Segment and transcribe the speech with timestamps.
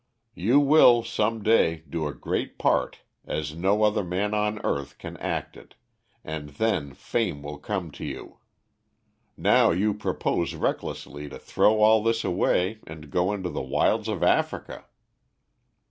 [0.33, 5.15] You will, some day, do a great part as no other man on earth can
[5.17, 5.75] act it,
[6.23, 8.39] and then fame will come to you.
[9.37, 14.23] Now you propose recklessly to throw all this away and go into the wilds of
[14.23, 14.85] Africa."